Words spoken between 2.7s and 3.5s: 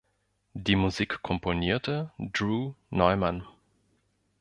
Neumann.